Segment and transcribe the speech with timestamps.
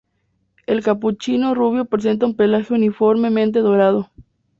[0.65, 4.09] El capuchino rubio presenta un pelaje uniformemente dorado.